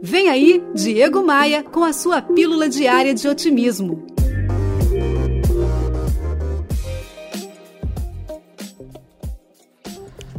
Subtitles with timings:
[0.00, 4.06] Vem aí, Diego Maia, com a sua pílula diária de otimismo.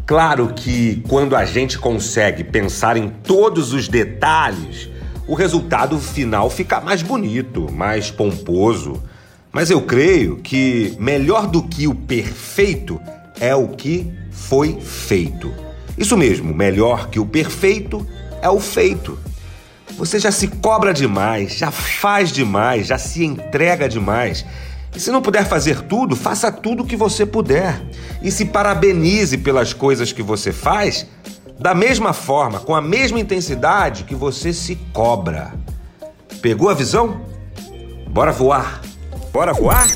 [0.06, 4.90] Claro que quando a gente consegue pensar em todos os detalhes,
[5.28, 9.04] o resultado final fica mais bonito, mais pomposo.
[9.52, 13.00] Mas eu creio que melhor do que o perfeito
[13.40, 15.54] é o que foi feito.
[15.98, 18.08] Isso mesmo, melhor que o perfeito
[18.42, 19.20] é o feito.
[19.98, 24.46] Você já se cobra demais, já faz demais, já se entrega demais.
[24.96, 27.82] E se não puder fazer tudo, faça tudo o que você puder.
[28.22, 31.06] E se parabenize pelas coisas que você faz,
[31.60, 35.54] da mesma forma, com a mesma intensidade que você se cobra.
[36.42, 37.22] Pegou a visão?
[38.08, 38.82] Bora voar!
[39.32, 39.88] Bora voar?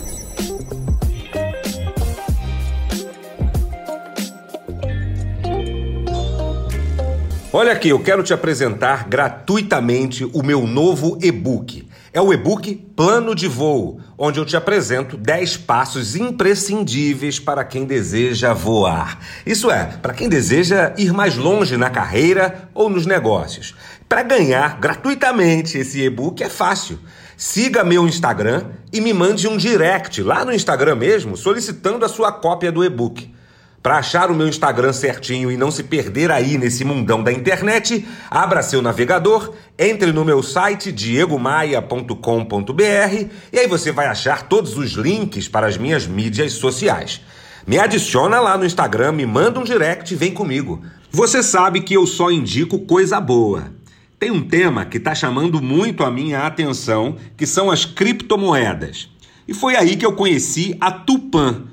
[7.56, 11.88] Olha aqui, eu quero te apresentar gratuitamente o meu novo e-book.
[12.12, 17.86] É o e-book Plano de Voo, onde eu te apresento 10 passos imprescindíveis para quem
[17.86, 19.20] deseja voar.
[19.45, 23.76] Isso é, para quem deseja ir mais longe na carreira ou nos negócios.
[24.10, 26.98] Para ganhar gratuitamente esse e-book é fácil.
[27.38, 32.32] Siga meu Instagram e me mande um direct lá no Instagram mesmo solicitando a sua
[32.32, 33.32] cópia do e-book.
[33.84, 38.08] Para achar o meu Instagram certinho e não se perder aí nesse mundão da internet,
[38.31, 42.14] abra seu navegador, entre no meu site diegomaia.com.br
[43.52, 47.20] e aí você vai achar todos os links para as minhas mídias sociais.
[47.67, 50.81] Me adiciona lá no Instagram, me manda um direct e vem comigo.
[51.11, 53.66] Você sabe que eu só indico coisa boa.
[54.17, 59.09] Tem um tema que está chamando muito a minha atenção, que são as criptomoedas.
[59.45, 61.73] E foi aí que eu conheci a Tupan